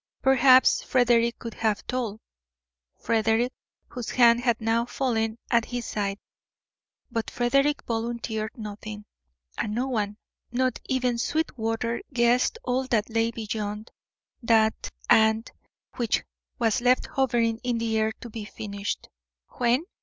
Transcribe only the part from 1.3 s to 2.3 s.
could have told,